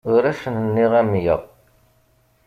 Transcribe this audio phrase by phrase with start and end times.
[0.13, 1.35] Ur asen-nniɣ amya.